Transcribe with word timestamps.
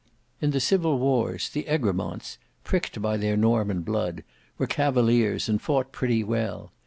In 0.41 0.49
the 0.49 0.59
civil 0.59 0.97
wars, 0.97 1.47
the 1.49 1.65
Egremonts 1.65 2.39
pricked 2.63 3.03
by 3.03 3.17
their 3.17 3.37
Norman 3.37 3.83
blood, 3.83 4.23
were 4.57 4.65
cavaliers 4.65 5.47
and 5.47 5.61
fought 5.61 5.91
pretty 5.91 6.23
well. 6.23 6.71